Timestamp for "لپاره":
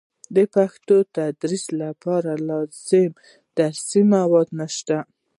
1.81-2.31